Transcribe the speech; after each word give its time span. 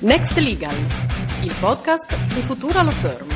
Next 0.00 0.36
Legal, 0.36 0.76
il 1.42 1.56
podcast 1.60 2.32
di 2.32 2.40
Futura 2.42 2.82
Law 2.82 2.92
Firm. 3.00 3.28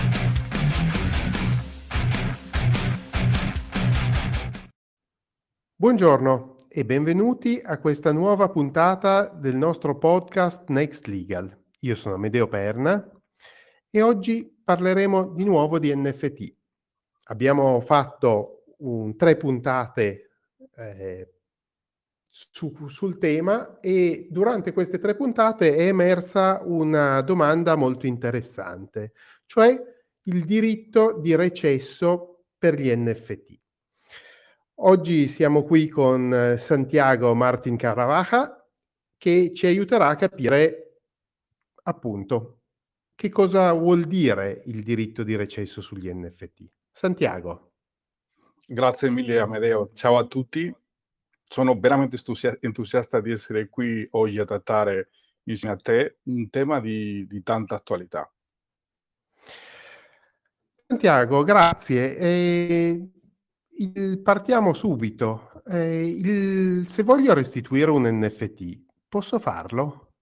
Buongiorno 5.74 6.58
e 6.68 6.84
benvenuti 6.84 7.60
a 7.60 7.80
questa 7.80 8.12
nuova 8.12 8.48
puntata 8.48 9.26
del 9.26 9.56
nostro 9.56 9.98
podcast 9.98 10.68
Next 10.68 11.06
Legal. 11.06 11.52
Io 11.80 11.96
sono 11.96 12.14
Amedeo 12.14 12.46
Perna 12.46 13.10
e 13.90 14.00
oggi 14.00 14.48
parleremo 14.62 15.32
di 15.34 15.42
nuovo 15.42 15.80
di 15.80 15.92
NFT. 15.92 16.54
Abbiamo 17.24 17.80
fatto 17.80 18.66
un, 18.78 19.16
tre 19.16 19.36
puntate 19.36 20.30
eh, 20.76 21.28
su, 22.34 22.74
sul 22.88 23.18
tema 23.18 23.76
e 23.78 24.26
durante 24.30 24.72
queste 24.72 24.98
tre 24.98 25.14
puntate 25.14 25.76
è 25.76 25.88
emersa 25.88 26.62
una 26.64 27.20
domanda 27.20 27.76
molto 27.76 28.06
interessante, 28.06 29.12
cioè 29.44 29.78
il 30.22 30.44
diritto 30.44 31.18
di 31.20 31.34
recesso 31.34 32.44
per 32.56 32.80
gli 32.80 32.90
NFT. 32.90 33.60
Oggi 34.76 35.28
siamo 35.28 35.62
qui 35.62 35.88
con 35.88 36.32
eh, 36.32 36.56
Santiago 36.56 37.34
Martin 37.34 37.76
Caravaja 37.76 38.66
che 39.18 39.52
ci 39.52 39.66
aiuterà 39.66 40.08
a 40.08 40.16
capire 40.16 41.00
appunto 41.82 42.60
che 43.14 43.28
cosa 43.28 43.72
vuol 43.74 44.06
dire 44.06 44.62
il 44.66 44.82
diritto 44.82 45.22
di 45.22 45.36
recesso 45.36 45.82
sugli 45.82 46.10
NFT. 46.10 46.70
Santiago. 46.90 47.72
Grazie 48.66 49.10
mille 49.10 49.38
Amedeo, 49.38 49.90
ciao 49.92 50.16
a 50.16 50.24
tutti 50.24 50.74
sono 51.52 51.78
veramente 51.78 52.16
entusiasta 52.60 53.20
di 53.20 53.30
essere 53.30 53.68
qui 53.68 54.08
oggi 54.12 54.38
a 54.38 54.46
trattare 54.46 55.10
insieme 55.44 55.74
a 55.74 55.78
te 55.78 56.20
un 56.22 56.48
tema 56.48 56.80
di, 56.80 57.26
di 57.26 57.42
tanta 57.42 57.74
attualità. 57.74 58.32
Santiago, 60.86 61.42
grazie. 61.44 62.16
Eh, 62.16 63.10
il, 63.80 64.20
partiamo 64.22 64.72
subito. 64.72 65.62
Eh, 65.66 66.06
il, 66.06 66.88
se 66.88 67.02
voglio 67.02 67.34
restituire 67.34 67.90
un 67.90 68.08
NFT, 68.08 68.86
posso 69.06 69.38
farlo? 69.38 70.12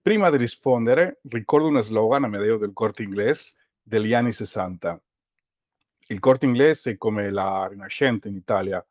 Prima 0.00 0.30
di 0.30 0.38
rispondere, 0.38 1.20
ricordo 1.24 1.66
uno 1.66 1.82
slogan 1.82 2.24
a 2.24 2.28
Medeo 2.28 2.56
del 2.56 2.72
corte 2.72 3.02
inglese 3.02 3.52
degli 3.82 4.14
anni 4.14 4.32
60. 4.32 4.98
Il 6.08 6.20
corte 6.20 6.46
inglese 6.46 6.92
è 6.92 6.96
come 6.96 7.30
la 7.30 7.66
Rinascente 7.66 8.28
in 8.28 8.36
Italia, 8.36 8.82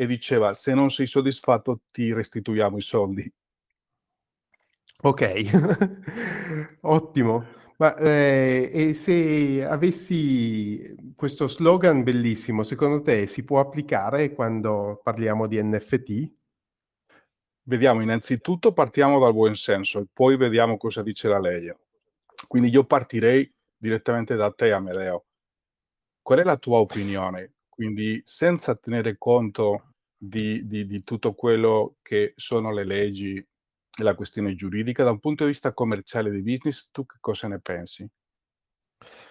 e 0.00 0.06
diceva 0.06 0.54
se 0.54 0.72
non 0.72 0.90
sei 0.90 1.06
soddisfatto 1.06 1.82
ti 1.90 2.10
restituiamo 2.10 2.78
i 2.78 2.80
soldi. 2.80 3.30
Ok, 5.02 6.78
ottimo. 6.80 7.44
Ma 7.76 7.94
eh, 7.96 8.70
e 8.72 8.94
se 8.94 9.62
avessi 9.62 11.12
questo 11.14 11.48
slogan 11.48 12.02
bellissimo, 12.02 12.62
secondo 12.62 13.02
te 13.02 13.26
si 13.26 13.44
può 13.44 13.60
applicare 13.60 14.32
quando 14.32 15.02
parliamo 15.02 15.46
di 15.46 15.62
NFT? 15.62 16.32
Vediamo, 17.64 18.00
innanzitutto 18.00 18.72
partiamo 18.72 19.18
dal 19.18 19.34
buon 19.34 19.54
senso 19.54 19.98
e 19.98 20.06
poi 20.10 20.38
vediamo 20.38 20.78
cosa 20.78 21.02
dice 21.02 21.28
la 21.28 21.38
legge. 21.38 21.78
Quindi 22.48 22.70
io 22.70 22.84
partirei 22.84 23.52
direttamente 23.76 24.34
da 24.34 24.50
te, 24.50 24.72
Amedeo. 24.72 25.26
Qual 26.22 26.38
è 26.38 26.42
la 26.42 26.56
tua 26.56 26.78
opinione? 26.78 27.52
Quindi 27.68 28.22
senza 28.24 28.74
tenere 28.74 29.16
conto 29.18 29.89
di, 30.22 30.66
di, 30.66 30.84
di 30.84 31.02
tutto 31.02 31.32
quello 31.32 31.96
che 32.02 32.34
sono 32.36 32.70
le 32.72 32.84
leggi 32.84 33.36
e 33.36 34.02
la 34.02 34.14
questione 34.14 34.54
giuridica, 34.54 35.02
da 35.02 35.10
un 35.10 35.18
punto 35.18 35.44
di 35.44 35.50
vista 35.50 35.72
commerciale 35.72 36.30
di 36.30 36.42
business, 36.42 36.88
tu 36.90 37.06
che 37.06 37.16
cosa 37.20 37.48
ne 37.48 37.58
pensi? 37.58 38.06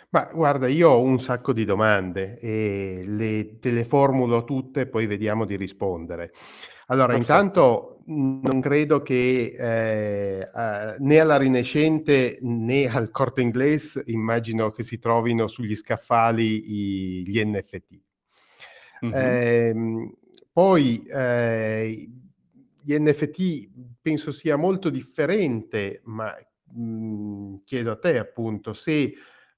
Ma 0.09 0.25
guarda, 0.33 0.67
io 0.67 0.89
ho 0.89 1.01
un 1.01 1.19
sacco 1.19 1.53
di 1.53 1.63
domande 1.63 2.39
e 2.39 3.03
le, 3.05 3.59
te 3.59 3.69
le 3.69 3.85
formulo 3.85 4.43
tutte 4.43 4.81
e 4.81 4.87
poi 4.87 5.05
vediamo 5.05 5.45
di 5.45 5.55
rispondere. 5.55 6.31
Allora, 6.87 7.13
Perfetto. 7.13 7.31
intanto 7.31 7.99
non 8.07 8.59
credo 8.59 9.03
che 9.03 9.53
eh, 9.55 10.39
eh, 10.39 10.95
né 10.97 11.19
alla 11.19 11.37
Rinascente 11.37 12.39
né 12.41 12.87
al 12.87 13.11
corte 13.11 13.41
inglese 13.41 14.01
immagino 14.07 14.71
che 14.71 14.81
si 14.81 14.97
trovino 14.97 15.47
sugli 15.47 15.75
scaffali 15.75 16.63
i, 16.65 17.23
gli 17.27 17.45
NFT. 17.45 17.99
Mm-hmm. 19.05 19.13
Eh, 19.13 19.73
poi 20.51 21.03
eh, 21.05 22.09
gli 22.81 22.95
NFT 22.97 23.69
penso 24.01 24.31
sia 24.31 24.55
molto 24.55 24.89
differente, 24.89 26.01
ma 26.05 26.33
mh, 26.73 26.81
mhmm, 26.81 27.61
chiedo 27.65 27.91
a 27.91 27.97
te 27.97 28.17
appunto 28.17 28.73
se 28.73 29.13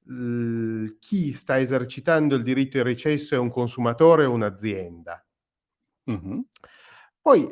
l, 0.06 0.97
chi 1.00 1.34
sta 1.34 1.59
esercitando 1.59 2.35
il 2.35 2.44
diritto 2.44 2.78
di 2.78 2.84
recesso 2.84 3.35
è 3.35 3.38
un 3.38 3.50
consumatore 3.50 4.25
o 4.25 4.34
un'azienda. 4.34 5.24
Mm-hmm. 6.09 6.40
Poi, 7.22 7.47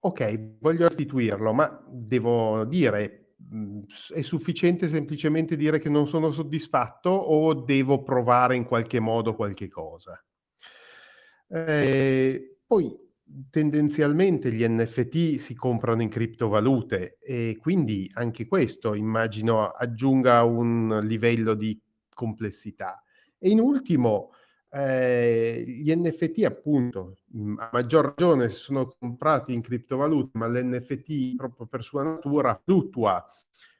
ok, 0.00 0.58
voglio 0.60 0.88
restituirlo, 0.88 1.52
ma 1.52 1.84
devo 1.88 2.64
dire, 2.64 3.34
mhmm, 3.36 3.84
è 4.14 4.22
sufficiente 4.22 4.88
semplicemente 4.88 5.56
dire 5.56 5.78
che 5.78 5.88
non 5.88 6.06
sono 6.06 6.32
soddisfatto 6.32 7.10
o 7.10 7.54
devo 7.54 8.02
provare 8.02 8.56
in 8.56 8.64
qualche 8.64 9.00
modo 9.00 9.34
qualche 9.34 9.68
cosa? 9.68 10.22
Eh, 11.52 12.58
poi 12.64 12.96
tendenzialmente 13.50 14.52
gli 14.52 14.64
NFT 14.66 15.36
si 15.38 15.54
comprano 15.56 16.00
in 16.02 16.08
criptovalute 16.08 17.18
e 17.20 17.58
quindi 17.60 18.08
anche 18.14 18.46
questo 18.46 18.94
immagino 18.94 19.66
aggiunga 19.66 20.44
un 20.44 21.00
livello 21.02 21.54
di 21.54 21.80
complessità. 22.14 23.02
E 23.36 23.50
in 23.50 23.58
ultimo, 23.58 24.30
eh, 24.70 25.64
gli 25.66 25.92
NFT 25.92 26.44
appunto, 26.44 27.16
a 27.56 27.70
maggior 27.72 28.14
ragione 28.16 28.48
se 28.48 28.56
sono 28.56 28.94
comprati 28.96 29.52
in 29.52 29.62
criptovalute, 29.62 30.38
ma 30.38 30.46
l'NFT 30.46 31.34
proprio 31.34 31.66
per 31.66 31.82
sua 31.82 32.04
natura 32.04 32.54
fluttua 32.62 33.24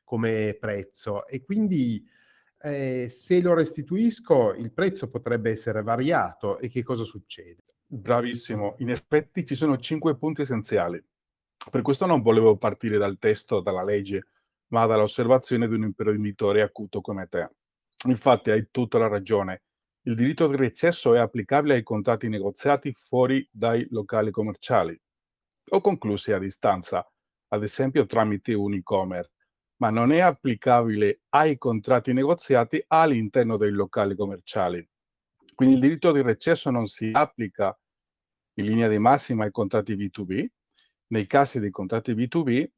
come 0.02 0.56
prezzo 0.58 1.24
e 1.28 1.44
quindi 1.44 2.04
eh, 2.62 3.08
se 3.08 3.40
lo 3.40 3.54
restituisco 3.54 4.52
il 4.54 4.72
prezzo 4.72 5.08
potrebbe 5.08 5.50
essere 5.50 5.82
variato 5.82 6.58
e 6.58 6.68
che 6.68 6.82
cosa 6.82 7.04
succede? 7.04 7.64
Bravissimo, 7.86 8.76
in 8.78 8.90
effetti 8.90 9.44
ci 9.44 9.54
sono 9.54 9.78
cinque 9.78 10.16
punti 10.16 10.42
essenziali. 10.42 11.02
Per 11.70 11.82
questo 11.82 12.06
non 12.06 12.22
volevo 12.22 12.56
partire 12.56 12.98
dal 12.98 13.18
testo, 13.18 13.60
dalla 13.60 13.82
legge, 13.82 14.28
ma 14.68 14.86
dall'osservazione 14.86 15.68
di 15.68 15.74
un 15.74 15.82
imprenditore 15.82 16.62
acuto 16.62 17.00
come 17.00 17.26
te. 17.26 17.50
Infatti 18.06 18.50
hai 18.50 18.68
tutta 18.70 18.98
la 18.98 19.08
ragione. 19.08 19.62
Il 20.02 20.14
diritto 20.14 20.46
di 20.46 20.56
recesso 20.56 21.14
è 21.14 21.18
applicabile 21.18 21.74
ai 21.74 21.82
contratti 21.82 22.28
negoziati 22.28 22.92
fuori 22.94 23.46
dai 23.50 23.86
locali 23.90 24.30
commerciali 24.30 24.98
o 25.72 25.80
conclusi 25.80 26.32
a 26.32 26.38
distanza, 26.38 27.06
ad 27.48 27.62
esempio 27.62 28.06
tramite 28.06 28.54
un 28.54 28.74
e-commerce 28.74 29.30
ma 29.80 29.90
non 29.90 30.12
è 30.12 30.20
applicabile 30.20 31.22
ai 31.30 31.56
contratti 31.56 32.12
negoziati 32.12 32.82
all'interno 32.88 33.56
dei 33.56 33.70
locali 33.70 34.14
commerciali. 34.14 34.86
Quindi 35.54 35.76
il 35.76 35.80
diritto 35.80 36.12
di 36.12 36.22
recesso 36.22 36.70
non 36.70 36.86
si 36.86 37.10
applica 37.12 37.78
in 38.54 38.64
linea 38.66 38.88
di 38.88 38.98
massima 38.98 39.44
ai 39.44 39.50
contratti 39.50 39.94
B2B. 39.94 40.46
Nei 41.08 41.26
casi 41.26 41.60
dei 41.60 41.70
contratti 41.70 42.12
B2B 42.12 42.68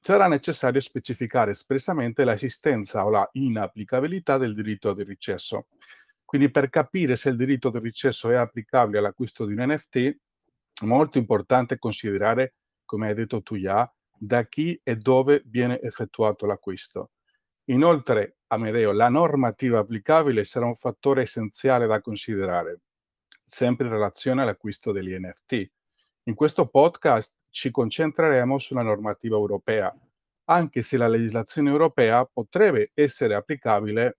sarà 0.00 0.28
necessario 0.28 0.80
specificare 0.80 1.50
espressamente 1.50 2.24
l'esistenza 2.24 3.04
o 3.04 3.10
la 3.10 3.28
inapplicabilità 3.32 4.38
del 4.38 4.54
diritto 4.54 4.92
di 4.92 5.02
recesso. 5.02 5.66
Quindi 6.24 6.50
per 6.50 6.70
capire 6.70 7.16
se 7.16 7.28
il 7.28 7.36
diritto 7.36 7.70
di 7.70 7.80
recesso 7.80 8.30
è 8.30 8.36
applicabile 8.36 8.98
all'acquisto 8.98 9.44
di 9.44 9.52
un 9.52 9.64
NFT, 9.66 9.96
è 9.96 10.84
molto 10.84 11.18
importante 11.18 11.78
considerare, 11.78 12.54
come 12.84 13.08
hai 13.08 13.14
detto 13.14 13.42
tu 13.42 13.58
già, 13.58 13.92
da 14.18 14.44
chi 14.46 14.78
e 14.82 14.96
dove 14.96 15.42
viene 15.46 15.80
effettuato 15.80 16.46
l'acquisto. 16.46 17.10
Inoltre, 17.66 18.38
Amedeo, 18.48 18.92
la 18.92 19.08
normativa 19.08 19.80
applicabile 19.80 20.44
sarà 20.44 20.66
un 20.66 20.76
fattore 20.76 21.22
essenziale 21.22 21.86
da 21.86 22.00
considerare, 22.00 22.80
sempre 23.44 23.86
in 23.86 23.92
relazione 23.92 24.42
all'acquisto 24.42 24.92
degli 24.92 25.16
NFT. 25.16 25.70
In 26.24 26.34
questo 26.34 26.68
podcast 26.68 27.34
ci 27.50 27.70
concentreremo 27.70 28.58
sulla 28.58 28.82
normativa 28.82 29.36
europea, 29.36 29.92
anche 30.44 30.82
se 30.82 30.96
la 30.96 31.08
legislazione 31.08 31.70
europea 31.70 32.24
potrebbe 32.24 32.90
essere 32.94 33.34
applicabile, 33.34 34.18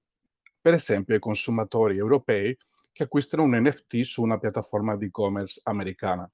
per 0.60 0.74
esempio, 0.74 1.14
ai 1.14 1.20
consumatori 1.20 1.98
europei 1.98 2.58
che 2.92 3.04
acquistano 3.04 3.44
un 3.44 3.56
NFT 3.56 4.02
su 4.02 4.24
una 4.24 4.40
piattaforma 4.40 4.98
di 4.98 5.06
e-commerce 5.06 5.62
americana. 5.64 6.30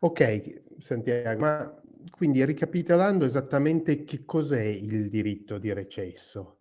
Ok, 0.00 0.62
Santiago, 0.78 1.40
ma 1.40 1.81
quindi 2.10 2.44
ricapitolando 2.44 3.24
esattamente 3.24 4.04
che 4.04 4.24
cos'è 4.24 4.64
il 4.64 5.08
diritto 5.08 5.58
di 5.58 5.72
recesso? 5.72 6.58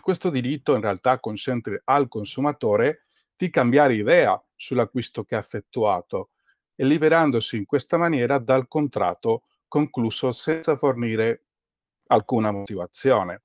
Questo 0.00 0.30
diritto 0.30 0.74
in 0.74 0.80
realtà 0.80 1.18
consente 1.18 1.82
al 1.84 2.08
consumatore 2.08 3.00
di 3.36 3.50
cambiare 3.50 3.94
idea 3.94 4.40
sull'acquisto 4.54 5.24
che 5.24 5.34
ha 5.34 5.40
effettuato 5.40 6.30
e 6.74 6.84
liberandosi 6.84 7.56
in 7.56 7.64
questa 7.64 7.96
maniera 7.96 8.38
dal 8.38 8.68
contratto 8.68 9.44
concluso 9.66 10.32
senza 10.32 10.76
fornire 10.76 11.46
alcuna 12.08 12.50
motivazione. 12.50 13.42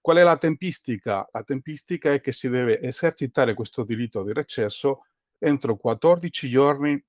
Qual 0.00 0.18
è 0.18 0.22
la 0.22 0.36
tempistica? 0.36 1.26
La 1.32 1.42
tempistica 1.42 2.12
è 2.12 2.20
che 2.20 2.32
si 2.32 2.48
deve 2.48 2.80
esercitare 2.80 3.54
questo 3.54 3.84
diritto 3.84 4.22
di 4.22 4.32
recesso 4.32 5.06
entro 5.38 5.76
14 5.76 6.48
giorni 6.48 7.02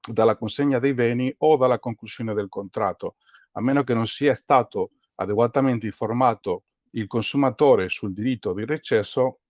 dalla 0.00 0.36
consegna 0.36 0.78
dei 0.78 0.94
beni 0.94 1.34
o 1.38 1.56
dalla 1.56 1.78
conclusione 1.78 2.32
del 2.34 2.48
contratto, 2.48 3.16
a 3.52 3.60
meno 3.60 3.82
che 3.82 3.94
non 3.94 4.06
sia 4.06 4.34
stato 4.34 4.92
adeguatamente 5.16 5.86
informato 5.86 6.64
il 6.90 7.06
consumatore 7.06 7.88
sul 7.88 8.12
diritto 8.12 8.52
di 8.52 8.64
recesso 8.64 9.40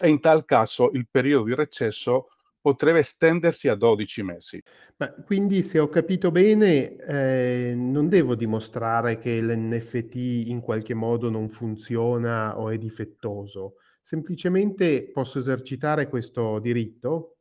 e 0.00 0.08
in 0.08 0.20
tal 0.20 0.44
caso 0.44 0.90
il 0.92 1.08
periodo 1.10 1.44
di 1.44 1.54
recesso 1.54 2.28
potrebbe 2.62 3.00
estendersi 3.00 3.68
a 3.68 3.74
12 3.74 4.22
mesi. 4.22 4.62
Ma 4.96 5.12
quindi 5.12 5.62
se 5.62 5.80
ho 5.80 5.88
capito 5.88 6.30
bene, 6.30 6.96
eh, 6.96 7.74
non 7.74 8.08
devo 8.08 8.36
dimostrare 8.36 9.18
che 9.18 9.42
l'NFT 9.42 10.14
in 10.46 10.60
qualche 10.60 10.94
modo 10.94 11.28
non 11.28 11.50
funziona 11.50 12.58
o 12.58 12.70
è 12.70 12.78
difettoso, 12.78 13.74
semplicemente 14.00 15.10
posso 15.10 15.40
esercitare 15.40 16.08
questo 16.08 16.60
diritto? 16.60 17.38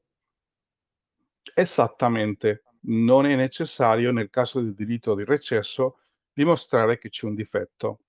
Esattamente, 1.53 2.63
non 2.85 3.27
è 3.27 3.35
necessario 3.35 4.11
nel 4.11 4.31
caso 4.31 4.59
del 4.59 4.73
diritto 4.73 5.13
di 5.13 5.23
recesso 5.23 5.99
dimostrare 6.33 6.97
che 6.97 7.09
c'è 7.09 7.27
un 7.27 7.35
difetto. 7.35 7.99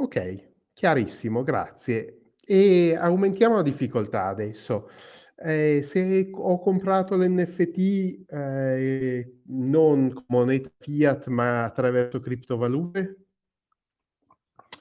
Ok, 0.00 0.50
chiarissimo, 0.74 1.42
grazie. 1.42 2.34
E 2.40 2.94
aumentiamo 2.94 3.56
la 3.56 3.62
difficoltà 3.62 4.26
adesso. 4.26 4.88
Eh, 5.34 5.82
se 5.82 6.30
ho 6.32 6.60
comprato 6.60 7.16
l'NFT 7.16 8.24
eh, 8.28 9.40
non 9.46 10.12
con 10.12 10.24
moneta 10.28 10.70
fiat 10.78 11.26
ma 11.26 11.64
attraverso 11.64 12.20
criptovalute? 12.20 13.26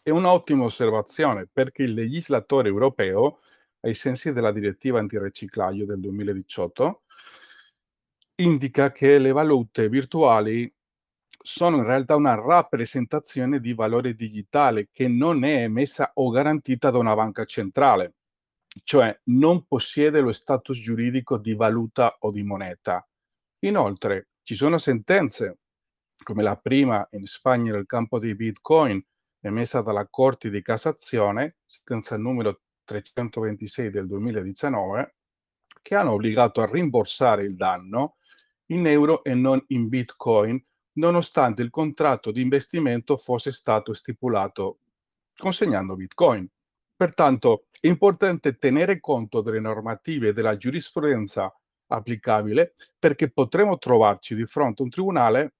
È 0.03 0.11
un'ottima 0.11 0.65
osservazione 0.65 1.47
perché 1.51 1.83
il 1.83 1.93
legislatore 1.93 2.69
europeo, 2.69 3.39
ai 3.81 3.95
sensi 3.95 4.31
della 4.31 4.51
direttiva 4.51 4.99
antiriciclaggio 4.99 5.85
del 5.85 5.99
2018, 5.99 7.01
indica 8.35 8.91
che 8.91 9.17
le 9.17 9.31
valute 9.31 9.89
virtuali 9.89 10.71
sono 11.47 11.77
in 11.77 11.85
realtà 11.85 12.13
una 12.17 12.35
rappresentazione 12.35 13.61
di 13.61 13.73
valore 13.73 14.15
digitale 14.15 14.89
che 14.91 15.07
non 15.07 15.45
è 15.45 15.63
emessa 15.63 16.11
o 16.15 16.29
garantita 16.29 16.91
da 16.91 16.97
una 16.97 17.15
banca 17.15 17.45
centrale, 17.45 18.15
cioè 18.83 19.17
non 19.27 19.65
possiede 19.65 20.19
lo 20.19 20.33
status 20.33 20.77
giuridico 20.77 21.37
di 21.37 21.53
valuta 21.53 22.17
o 22.19 22.31
di 22.31 22.43
moneta. 22.43 23.07
Inoltre, 23.59 24.27
ci 24.43 24.55
sono 24.55 24.77
sentenze, 24.77 25.59
come 26.21 26.43
la 26.43 26.57
prima 26.57 27.07
in 27.11 27.25
Spagna 27.25 27.71
nel 27.71 27.85
campo 27.85 28.19
dei 28.19 28.35
bitcoin, 28.35 29.01
emessa 29.39 29.79
dalla 29.79 30.05
Corte 30.05 30.49
di 30.49 30.61
Cassazione, 30.61 31.59
sentenza 31.65 32.17
numero 32.17 32.59
326 32.83 33.89
del 33.89 34.05
2019, 34.05 35.15
che 35.81 35.95
hanno 35.95 36.11
obbligato 36.11 36.59
a 36.59 36.69
rimborsare 36.69 37.45
il 37.45 37.55
danno 37.55 38.17
in 38.65 38.85
euro 38.85 39.23
e 39.23 39.33
non 39.33 39.63
in 39.67 39.87
bitcoin 39.87 40.61
nonostante 40.97 41.61
il 41.61 41.69
contratto 41.69 42.31
di 42.31 42.41
investimento 42.41 43.17
fosse 43.17 43.51
stato 43.51 43.93
stipulato 43.93 44.79
consegnando 45.35 45.95
Bitcoin. 45.95 46.47
Pertanto 46.95 47.67
è 47.79 47.87
importante 47.87 48.57
tenere 48.57 48.99
conto 48.99 49.41
delle 49.41 49.59
normative 49.59 50.29
e 50.29 50.33
della 50.33 50.57
giurisprudenza 50.57 51.53
applicabile 51.89 52.73
perché 52.97 53.31
potremo 53.31 53.77
trovarci 53.77 54.35
di 54.35 54.45
fronte 54.45 54.81
a 54.81 54.85
un 54.85 54.91
tribunale 54.91 55.53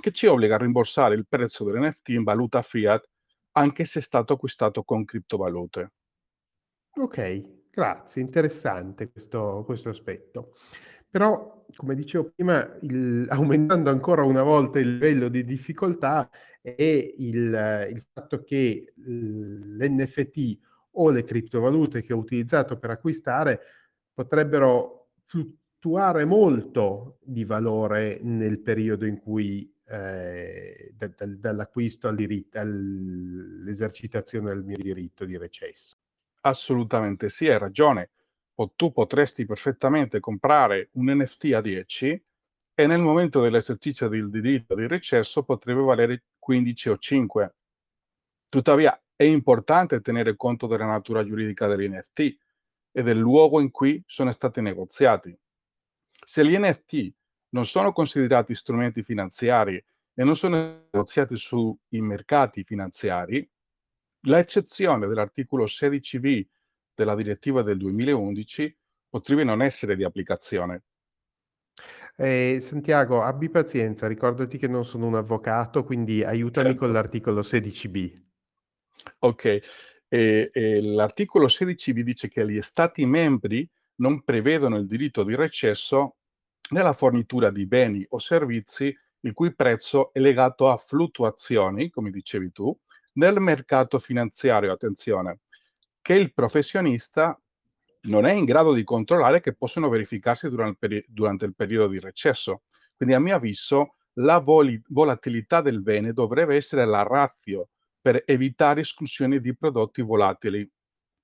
che 0.00 0.12
ci 0.12 0.26
obbliga 0.26 0.56
a 0.56 0.58
rimborsare 0.58 1.14
il 1.14 1.26
prezzo 1.26 1.64
dell'NFT 1.64 2.08
in 2.10 2.24
valuta 2.24 2.62
fiat 2.62 3.08
anche 3.52 3.84
se 3.84 4.00
è 4.00 4.02
stato 4.02 4.34
acquistato 4.34 4.82
con 4.82 5.04
criptovalute. 5.04 5.92
Ok, 6.94 7.68
grazie, 7.70 8.22
interessante 8.22 9.10
questo, 9.10 9.62
questo 9.64 9.90
aspetto. 9.90 10.54
Però, 11.08 11.61
come 11.76 11.94
dicevo 11.94 12.32
prima, 12.34 12.76
il, 12.82 13.26
aumentando 13.30 13.90
ancora 13.90 14.24
una 14.24 14.42
volta 14.42 14.78
il 14.78 14.94
livello 14.94 15.28
di 15.28 15.44
difficoltà 15.44 16.30
è 16.60 17.12
il, 17.16 17.88
il 17.90 18.04
fatto 18.12 18.42
che 18.42 18.92
l'NFT 18.96 20.58
o 20.92 21.10
le 21.10 21.24
criptovalute 21.24 22.02
che 22.02 22.12
ho 22.12 22.18
utilizzato 22.18 22.78
per 22.78 22.90
acquistare 22.90 23.60
potrebbero 24.12 25.08
fluttuare 25.24 26.24
molto 26.24 27.18
di 27.22 27.44
valore 27.44 28.20
nel 28.22 28.60
periodo 28.60 29.06
in 29.06 29.18
cui 29.18 29.72
eh, 29.86 30.92
da, 30.96 31.08
da, 31.08 31.26
dall'acquisto 31.26 32.08
all'esercitazione 32.08 34.52
del 34.52 34.64
mio 34.64 34.76
diritto 34.76 35.24
di 35.24 35.36
recesso. 35.36 35.96
Assolutamente 36.42 37.28
sì, 37.28 37.48
hai 37.48 37.58
ragione 37.58 38.10
o 38.56 38.72
tu 38.76 38.92
potresti 38.92 39.46
perfettamente 39.46 40.20
comprare 40.20 40.90
un 40.92 41.10
NFT 41.10 41.52
a 41.54 41.60
10 41.60 42.24
e 42.74 42.86
nel 42.86 43.00
momento 43.00 43.40
dell'esercizio 43.40 44.08
del 44.08 44.30
diritto 44.30 44.74
di 44.74 44.86
recesso 44.86 45.42
potrebbe 45.42 45.80
valere 45.80 46.24
15 46.38 46.88
o 46.90 46.98
5. 46.98 47.54
Tuttavia 48.48 49.00
è 49.14 49.24
importante 49.24 50.00
tenere 50.00 50.36
conto 50.36 50.66
della 50.66 50.86
natura 50.86 51.24
giuridica 51.24 51.66
degli 51.66 51.88
NFT 51.88 52.36
e 52.92 53.02
del 53.02 53.18
luogo 53.18 53.60
in 53.60 53.70
cui 53.70 54.02
sono 54.06 54.32
stati 54.32 54.60
negoziati. 54.60 55.36
Se 56.24 56.44
gli 56.44 56.58
NFT 56.58 57.12
non 57.50 57.66
sono 57.66 57.92
considerati 57.92 58.54
strumenti 58.54 59.02
finanziari 59.02 59.76
e 60.14 60.24
non 60.24 60.36
sono 60.36 60.86
negoziati 60.90 61.36
sui 61.36 62.00
mercati 62.00 62.64
finanziari, 62.64 63.48
l'eccezione 64.26 65.06
dell'articolo 65.06 65.64
16b 65.64 66.46
della 66.94 67.14
direttiva 67.14 67.62
del 67.62 67.78
2011 67.78 68.76
potrebbe 69.08 69.44
non 69.44 69.62
essere 69.62 69.96
di 69.96 70.04
applicazione. 70.04 70.84
Eh, 72.16 72.58
Santiago, 72.60 73.22
abbi 73.22 73.48
pazienza, 73.48 74.06
ricordati 74.06 74.58
che 74.58 74.68
non 74.68 74.84
sono 74.84 75.06
un 75.06 75.14
avvocato, 75.14 75.84
quindi 75.84 76.22
aiutami 76.22 76.68
certo. 76.68 76.84
con 76.84 76.92
l'articolo 76.92 77.40
16b. 77.40 78.20
Ok, 79.20 79.44
e, 80.08 80.50
e 80.52 80.82
l'articolo 80.82 81.46
16b 81.46 82.00
dice 82.00 82.28
che 82.28 82.46
gli 82.46 82.60
Stati 82.60 83.04
membri 83.06 83.68
non 83.96 84.22
prevedono 84.22 84.76
il 84.76 84.86
diritto 84.86 85.24
di 85.24 85.34
recesso 85.34 86.16
nella 86.70 86.92
fornitura 86.92 87.50
di 87.50 87.66
beni 87.66 88.04
o 88.10 88.18
servizi 88.18 88.94
il 89.20 89.32
cui 89.32 89.54
prezzo 89.54 90.12
è 90.12 90.18
legato 90.18 90.68
a 90.68 90.76
fluttuazioni, 90.76 91.90
come 91.90 92.10
dicevi 92.10 92.50
tu, 92.52 92.76
nel 93.14 93.40
mercato 93.40 93.98
finanziario, 93.98 94.72
attenzione, 94.72 95.40
che 96.02 96.14
il 96.14 96.34
professionista 96.34 97.40
non 98.02 98.26
è 98.26 98.32
in 98.32 98.44
grado 98.44 98.72
di 98.72 98.82
controllare 98.82 99.40
che 99.40 99.54
possono 99.54 99.88
verificarsi 99.88 100.48
durante 100.48 100.86
il, 100.86 101.04
durante 101.08 101.44
il 101.44 101.54
periodo 101.54 101.88
di 101.88 102.00
recesso. 102.00 102.62
Quindi 102.96 103.14
a 103.14 103.20
mio 103.20 103.36
avviso 103.36 103.94
la 104.14 104.38
vol- 104.38 104.82
volatilità 104.88 105.60
del 105.60 105.80
bene 105.80 106.12
dovrebbe 106.12 106.56
essere 106.56 106.84
la 106.84 107.02
razio 107.02 107.68
per 108.00 108.24
evitare 108.26 108.80
esclusioni 108.80 109.40
di 109.40 109.56
prodotti 109.56 110.02
volatili 110.02 110.68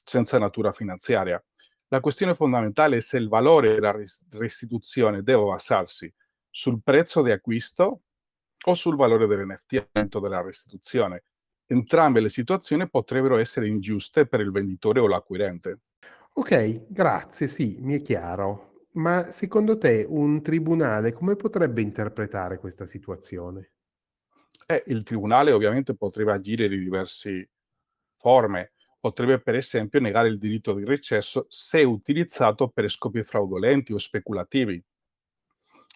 senza 0.04 0.38
natura 0.38 0.72
finanziaria. 0.72 1.42
La 1.88 2.00
questione 2.00 2.34
fondamentale 2.34 2.98
è 2.98 3.00
se 3.00 3.16
il 3.16 3.28
valore 3.28 3.74
della 3.74 3.94
restituzione 4.30 5.22
deve 5.22 5.42
basarsi 5.42 6.12
sul 6.48 6.80
prezzo 6.82 7.22
di 7.22 7.32
acquisto 7.32 8.02
o 8.66 8.74
sul 8.74 8.96
valore 8.96 9.26
dell'NFT 9.26 10.18
della 10.20 10.42
restituzione. 10.42 11.24
Entrambe 11.70 12.20
le 12.20 12.30
situazioni 12.30 12.88
potrebbero 12.88 13.36
essere 13.36 13.68
ingiuste 13.68 14.26
per 14.26 14.40
il 14.40 14.50
venditore 14.50 15.00
o 15.00 15.06
l'acquirente. 15.06 15.80
Ok, 16.32 16.86
grazie, 16.88 17.46
sì, 17.46 17.76
mi 17.80 17.94
è 17.94 18.00
chiaro. 18.00 18.86
Ma 18.92 19.30
secondo 19.30 19.76
te 19.76 20.06
un 20.08 20.40
tribunale 20.40 21.12
come 21.12 21.36
potrebbe 21.36 21.82
interpretare 21.82 22.58
questa 22.58 22.86
situazione? 22.86 23.72
Eh, 24.66 24.82
il 24.86 25.02
tribunale 25.02 25.52
ovviamente 25.52 25.94
potrebbe 25.94 26.32
agire 26.32 26.68
di 26.68 26.78
diverse 26.78 27.50
forme. 28.16 28.72
Potrebbe 28.98 29.38
per 29.38 29.54
esempio 29.54 30.00
negare 30.00 30.28
il 30.28 30.38
diritto 30.38 30.72
di 30.72 30.84
recesso 30.84 31.44
se 31.50 31.82
utilizzato 31.82 32.68
per 32.68 32.88
scopi 32.88 33.22
fraudolenti 33.22 33.92
o 33.92 33.98
speculativi. 33.98 34.82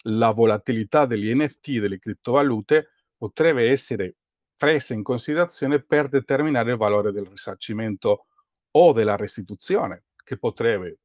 La 0.02 0.32
volatilità 0.32 1.06
degli 1.06 1.34
NFT 1.34 1.68
e 1.68 1.80
delle 1.80 1.98
criptovalute 1.98 2.90
potrebbe 3.16 3.70
essere 3.70 4.16
prese 4.62 4.94
in 4.94 5.02
considerazione 5.02 5.82
per 5.82 6.08
determinare 6.08 6.70
il 6.70 6.76
valore 6.76 7.10
del 7.10 7.26
risarcimento 7.26 8.26
o 8.70 8.92
della 8.92 9.16
restituzione, 9.16 10.04
che 10.22 10.38
potrebbe 10.38 11.00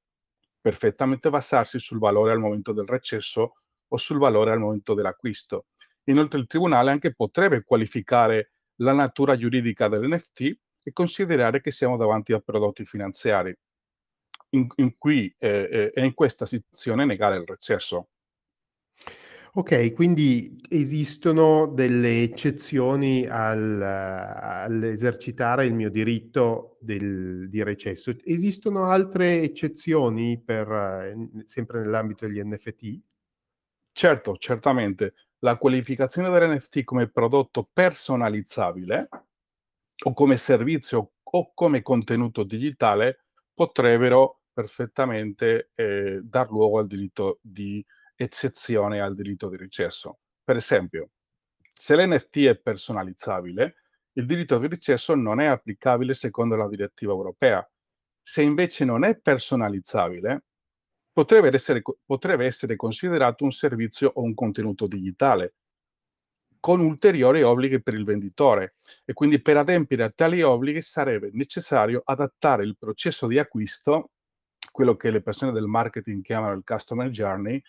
perfettamente 0.61 1.31
basarsi 1.31 1.79
sul 1.79 1.97
valore 1.97 2.33
al 2.33 2.37
momento 2.37 2.71
del 2.71 2.85
recesso 2.85 3.55
o 3.87 3.97
sul 3.97 4.19
valore 4.19 4.51
al 4.51 4.59
momento 4.59 4.93
dell'acquisto. 4.93 5.65
Inoltre 6.03 6.37
il 6.37 6.45
Tribunale 6.45 6.91
anche 6.91 7.15
potrebbe 7.15 7.63
qualificare 7.63 8.51
la 8.81 8.93
natura 8.93 9.35
giuridica 9.35 9.87
dell'NFT 9.87 10.41
e 10.83 10.93
considerare 10.93 11.59
che 11.59 11.71
siamo 11.71 11.97
davanti 11.97 12.33
a 12.33 12.39
prodotti 12.39 12.85
finanziari, 12.85 13.57
in, 14.49 14.67
in 14.75 14.95
cui 14.99 15.33
eh, 15.35 15.91
eh, 15.95 16.05
in 16.05 16.13
questa 16.13 16.45
situazione 16.45 17.05
negare 17.05 17.37
il 17.37 17.45
recesso. 17.47 18.09
Ok, 19.57 19.91
quindi 19.93 20.55
esistono 20.69 21.65
delle 21.65 22.21
eccezioni 22.21 23.25
al, 23.25 23.81
all'esercitare 23.81 25.65
il 25.65 25.73
mio 25.73 25.89
diritto 25.89 26.77
del, 26.79 27.49
di 27.49 27.63
recesso. 27.63 28.13
Esistono 28.23 28.83
altre 28.83 29.41
eccezioni 29.41 30.39
per, 30.39 30.71
eh, 30.71 31.43
sempre 31.47 31.79
nell'ambito 31.79 32.27
degli 32.27 32.39
NFT? 32.39 32.99
Certo, 33.91 34.37
certamente. 34.37 35.15
La 35.39 35.57
qualificazione 35.57 36.29
dell'NFT 36.29 36.83
come 36.83 37.09
prodotto 37.09 37.67
personalizzabile 37.73 39.09
o 40.05 40.13
come 40.13 40.37
servizio 40.37 41.13
o 41.23 41.51
come 41.55 41.81
contenuto 41.81 42.43
digitale 42.43 43.25
potrebbero 43.55 44.41
perfettamente 44.53 45.71
eh, 45.73 46.21
dar 46.21 46.51
luogo 46.51 46.77
al 46.77 46.85
diritto 46.85 47.39
di 47.41 47.83
eccezione 48.17 48.99
al 48.99 49.15
diritto 49.15 49.47
di 49.47 49.57
recesso. 49.57 50.19
Per 50.43 50.55
esempio, 50.55 51.11
se 51.73 51.95
l'NFT 51.95 52.37
è 52.39 52.57
personalizzabile, 52.57 53.75
il 54.13 54.25
diritto 54.25 54.57
di 54.57 54.67
recesso 54.67 55.13
non 55.13 55.39
è 55.39 55.45
applicabile 55.45 56.13
secondo 56.13 56.55
la 56.55 56.67
direttiva 56.67 57.11
europea. 57.13 57.65
Se 58.21 58.41
invece 58.41 58.83
non 58.83 59.03
è 59.03 59.15
personalizzabile, 59.17 60.45
potrebbe 61.11 61.49
essere, 61.53 61.81
potrebbe 62.03 62.45
essere 62.45 62.75
considerato 62.75 63.43
un 63.43 63.51
servizio 63.51 64.11
o 64.15 64.23
un 64.23 64.33
contenuto 64.33 64.87
digitale, 64.87 65.53
con 66.59 66.79
ulteriori 66.79 67.43
obblighi 67.43 67.81
per 67.81 67.93
il 67.93 68.03
venditore 68.03 68.75
e 69.05 69.13
quindi 69.13 69.41
per 69.41 69.57
adempiere 69.57 70.03
a 70.03 70.09
tali 70.09 70.41
obblighi 70.41 70.81
sarebbe 70.81 71.29
necessario 71.33 72.01
adattare 72.03 72.63
il 72.63 72.75
processo 72.77 73.27
di 73.27 73.39
acquisto, 73.39 74.11
quello 74.71 74.95
che 74.95 75.11
le 75.11 75.21
persone 75.21 75.51
del 75.51 75.67
marketing 75.67 76.23
chiamano 76.23 76.55
il 76.55 76.63
customer 76.65 77.09
journey, 77.09 77.61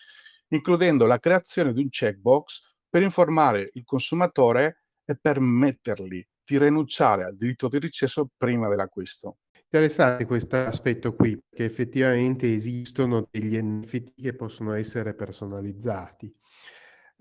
includendo 0.49 1.05
la 1.05 1.19
creazione 1.19 1.73
di 1.73 1.81
un 1.81 1.89
checkbox 1.89 2.61
per 2.89 3.01
informare 3.01 3.69
il 3.73 3.83
consumatore 3.83 4.83
e 5.05 5.17
permettergli 5.19 6.23
di 6.43 6.57
rinunciare 6.57 7.23
al 7.23 7.35
diritto 7.35 7.67
di 7.67 7.79
recesso 7.79 8.29
prima 8.35 8.67
dell'acquisto. 8.67 9.37
Interessante 9.71 10.25
questo 10.25 10.55
aspetto 10.55 11.13
qui, 11.13 11.37
perché 11.37 11.65
effettivamente 11.65 12.51
esistono 12.51 13.27
degli 13.29 13.55
NFT 13.55 14.19
che 14.19 14.33
possono 14.33 14.73
essere 14.73 15.13
personalizzati. 15.13 16.33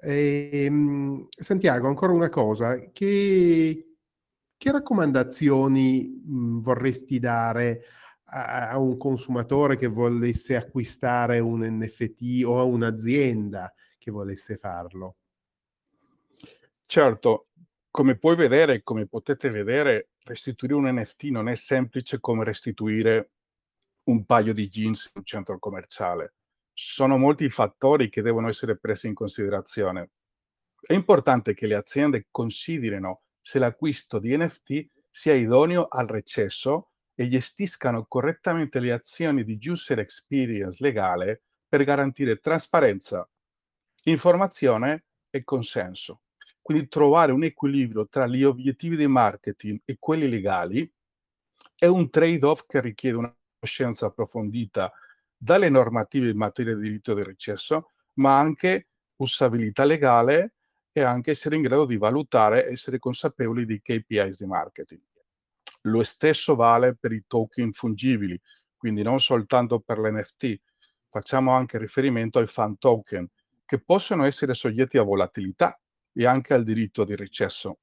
E, 0.00 0.48
ehm, 0.52 1.26
Santiago, 1.28 1.88
ancora 1.88 2.12
una 2.12 2.30
cosa, 2.30 2.78
che, 2.90 3.96
che 4.56 4.72
raccomandazioni 4.72 6.22
mh, 6.24 6.60
vorresti 6.60 7.18
dare 7.18 7.82
a, 8.30 8.78
un 8.78 8.96
consumatore 8.96 9.76
che 9.76 9.86
volesse 9.86 10.56
acquistare 10.56 11.38
un 11.38 11.60
NFT 11.60 12.44
o 12.44 12.58
a 12.58 12.62
un'azienda 12.62 13.72
che 13.98 14.10
volesse 14.10 14.56
farlo? 14.56 15.16
Certo, 16.86 17.48
come 17.90 18.16
puoi 18.16 18.36
vedere, 18.36 18.82
come 18.82 19.06
potete 19.06 19.50
vedere, 19.50 20.10
restituire 20.24 20.74
un 20.74 20.88
NFT 20.88 21.24
non 21.24 21.48
è 21.48 21.54
semplice 21.54 22.20
come 22.20 22.44
restituire 22.44 23.30
un 24.04 24.24
paio 24.24 24.52
di 24.52 24.68
jeans 24.68 25.06
in 25.06 25.12
un 25.16 25.24
centro 25.24 25.58
commerciale. 25.58 26.34
Sono 26.72 27.18
molti 27.18 27.44
i 27.44 27.50
fattori 27.50 28.08
che 28.08 28.22
devono 28.22 28.48
essere 28.48 28.78
presi 28.78 29.06
in 29.06 29.14
considerazione. 29.14 30.10
È 30.80 30.92
importante 30.92 31.54
che 31.54 31.66
le 31.66 31.74
aziende 31.74 32.28
considerino 32.30 33.22
se 33.40 33.58
l'acquisto 33.58 34.18
di 34.18 34.36
NFT 34.36 34.86
sia 35.10 35.34
idoneo 35.34 35.88
al 35.88 36.06
recesso 36.06 36.92
e 37.20 37.28
gestiscano 37.28 38.06
correttamente 38.06 38.78
le 38.78 38.92
azioni 38.92 39.42
di 39.42 39.58
user 39.68 39.98
experience 39.98 40.80
legale 40.80 41.42
per 41.66 41.82
garantire 41.82 42.38
trasparenza, 42.38 43.28
informazione 44.04 45.06
e 45.28 45.42
consenso. 45.42 46.20
Quindi 46.62 46.86
trovare 46.86 47.32
un 47.32 47.42
equilibrio 47.42 48.06
tra 48.06 48.28
gli 48.28 48.44
obiettivi 48.44 48.94
di 48.94 49.08
marketing 49.08 49.80
e 49.84 49.96
quelli 49.98 50.28
legali 50.28 50.88
è 51.74 51.86
un 51.86 52.08
trade-off 52.08 52.66
che 52.68 52.80
richiede 52.80 53.16
una 53.16 53.36
conoscenza 53.58 54.06
approfondita 54.06 54.92
dalle 55.36 55.68
normative 55.68 56.30
in 56.30 56.36
materia 56.36 56.76
di 56.76 56.82
diritto 56.82 57.14
del 57.14 57.24
recesso, 57.24 57.90
ma 58.14 58.38
anche 58.38 58.90
usabilità 59.16 59.82
legale 59.82 60.54
e 60.92 61.02
anche 61.02 61.32
essere 61.32 61.56
in 61.56 61.62
grado 61.62 61.84
di 61.84 61.96
valutare 61.96 62.68
essere 62.68 63.00
consapevoli 63.00 63.66
dei 63.66 63.82
KPIs 63.82 64.38
di 64.38 64.46
marketing. 64.46 65.00
Lo 65.82 66.02
stesso 66.02 66.54
vale 66.54 66.96
per 66.96 67.12
i 67.12 67.24
token 67.26 67.72
fungibili, 67.72 68.40
quindi 68.76 69.02
non 69.02 69.20
soltanto 69.20 69.80
per 69.80 69.98
l'NFT. 69.98 70.60
Facciamo 71.08 71.52
anche 71.52 71.78
riferimento 71.78 72.38
ai 72.38 72.46
fan 72.46 72.78
token, 72.78 73.26
che 73.64 73.80
possono 73.80 74.24
essere 74.24 74.54
soggetti 74.54 74.98
a 74.98 75.02
volatilità 75.02 75.78
e 76.12 76.26
anche 76.26 76.54
al 76.54 76.64
diritto 76.64 77.04
di 77.04 77.14
recesso. 77.16 77.78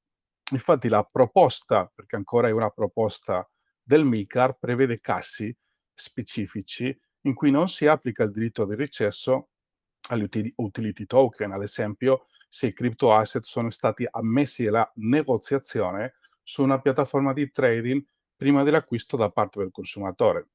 Infatti 0.52 0.90
la 0.90 1.04
proposta, 1.04 1.92
perché 1.94 2.16
ancora 2.16 2.48
è 2.48 2.52
una 2.52 2.70
proposta 2.70 3.50
del 3.82 4.06
MICAR, 4.06 4.58
prevede 4.58 5.00
cassi 5.00 5.56
specifici 5.94 6.96
in 7.22 7.34
cui 7.34 7.50
non 7.50 7.70
si 7.70 7.88
applica 7.88 8.24
il 8.24 8.32
diritto 8.32 8.66
di 8.66 8.76
recesso 8.76 9.50
agli 10.10 10.28
utility 10.56 11.06
token, 11.06 11.52
ad 11.52 11.64
esempio 11.64 12.28
se 12.48 12.68
i 12.68 12.74
crypto 12.74 13.14
asset 13.14 13.44
sono 13.44 13.72
stati 13.72 14.08
ammessi 14.10 14.68
alla 14.68 14.90
negoziazione 14.96 16.16
su 16.46 16.62
una 16.62 16.80
piattaforma 16.80 17.34
di 17.34 17.50
trading 17.50 18.06
prima 18.36 18.64
dell'acquisto 18.64 19.18
da 19.18 19.32
parte 19.32 19.60
del 19.60 19.72
consumatore. 19.72 20.50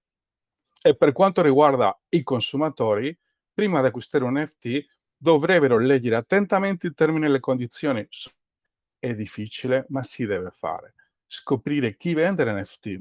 E 0.80 0.96
per 0.96 1.12
quanto 1.12 1.42
riguarda 1.42 1.98
i 2.10 2.22
consumatori, 2.22 3.18
prima 3.52 3.80
di 3.80 3.88
acquistare 3.88 4.24
un 4.24 4.38
NFT 4.38 4.86
dovrebbero 5.16 5.78
leggere 5.78 6.16
attentamente 6.16 6.86
i 6.86 6.94
termini 6.94 7.26
e 7.26 7.28
le 7.28 7.40
condizioni. 7.40 8.08
È 8.98 9.14
difficile, 9.14 9.84
ma 9.88 10.02
si 10.02 10.24
deve 10.24 10.50
fare. 10.50 10.94
Scoprire 11.26 11.96
chi 11.96 12.14
vende 12.14 12.44
l'NFT, 12.44 13.00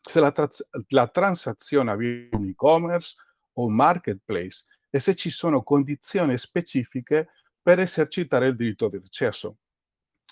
se 0.00 0.20
la, 0.20 0.32
tra- 0.32 0.48
la 0.88 1.08
transazione 1.08 1.90
avviene 1.92 2.28
un 2.32 2.48
e-commerce 2.48 3.14
o 3.54 3.70
marketplace 3.70 4.64
e 4.90 4.98
se 5.00 5.14
ci 5.14 5.30
sono 5.30 5.62
condizioni 5.62 6.36
specifiche 6.36 7.30
per 7.62 7.80
esercitare 7.80 8.48
il 8.48 8.56
diritto 8.56 8.88
di 8.88 8.98
recesso. 8.98 9.58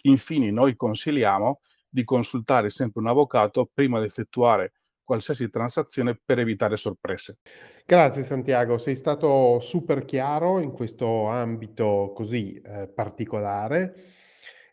Infine, 0.02 0.50
noi 0.50 0.76
consigliamo 0.76 1.60
di 1.94 2.02
consultare 2.02 2.70
sempre 2.70 3.00
un 3.00 3.06
avvocato 3.06 3.70
prima 3.72 4.00
di 4.00 4.06
effettuare 4.06 4.72
qualsiasi 5.04 5.48
transazione 5.48 6.18
per 6.22 6.40
evitare 6.40 6.76
sorprese. 6.76 7.38
Grazie 7.86 8.24
Santiago, 8.24 8.78
sei 8.78 8.96
stato 8.96 9.60
super 9.60 10.04
chiaro 10.04 10.58
in 10.58 10.72
questo 10.72 11.26
ambito 11.26 12.12
così 12.12 12.60
eh, 12.60 12.88
particolare. 12.92 13.94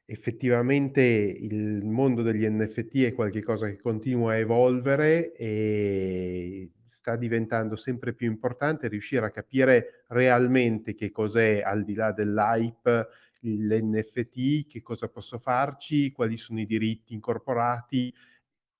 Effettivamente 0.03 1.03
il 1.03 1.85
mondo 1.85 2.23
degli 2.23 2.49
NFT 2.49 3.03
è 3.03 3.13
qualcosa 3.13 3.67
che 3.67 3.79
continua 3.79 4.31
a 4.31 4.37
evolvere 4.37 5.31
e 5.33 6.71
sta 6.87 7.15
diventando 7.15 7.75
sempre 7.75 8.13
più 8.13 8.27
importante 8.27 8.87
riuscire 8.87 9.27
a 9.27 9.31
capire 9.31 10.05
realmente 10.07 10.95
che 10.95 11.11
cos'è 11.11 11.61
al 11.63 11.83
di 11.83 11.93
là 11.93 12.11
dell'hype 12.13 13.07
l'NFT, 13.41 14.67
che 14.67 14.81
cosa 14.81 15.07
posso 15.07 15.39
farci, 15.39 16.11
quali 16.11 16.37
sono 16.37 16.59
i 16.59 16.65
diritti 16.65 17.13
incorporati, 17.13 18.13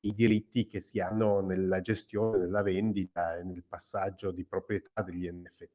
i 0.03 0.13
diritti 0.13 0.65
che 0.65 0.81
si 0.81 0.99
hanno 0.99 1.41
nella 1.41 1.81
gestione, 1.81 2.39
nella 2.39 2.61
vendita 2.61 3.37
e 3.37 3.43
nel 3.43 3.63
passaggio 3.67 4.31
di 4.31 4.45
proprietà 4.45 5.01
degli 5.01 5.29
NFT. 5.29 5.69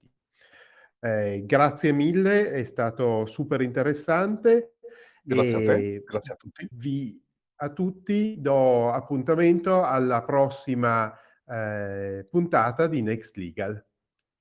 Eh, 0.98 1.42
grazie 1.44 1.92
mille, 1.92 2.50
è 2.50 2.64
stato 2.64 3.26
super 3.26 3.60
interessante. 3.60 4.76
Grazie 5.22 5.54
a 5.54 5.74
te, 5.74 6.02
grazie 6.04 6.32
a 6.32 6.36
tutti. 6.36 6.68
Vi, 6.72 7.22
a 7.56 7.70
tutti 7.70 8.36
do 8.38 8.90
appuntamento 8.90 9.82
alla 9.82 10.24
prossima 10.24 11.12
eh, 11.46 12.26
puntata 12.28 12.86
di 12.86 13.02
Next 13.02 13.36
Legal. 13.36 13.84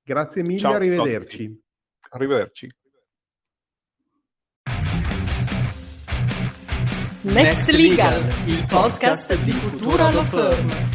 Grazie 0.03 0.43
mille, 0.43 0.59
Ciao, 0.59 0.73
arrivederci. 0.73 1.63
Arrivederci. 2.09 2.69
Next 7.25 7.71
Legal, 7.71 8.23
il 8.45 8.65
podcast 8.67 9.35
di 9.43 9.51
Futura 9.51 10.11
Law 10.11 10.25
Firm. 10.27 10.94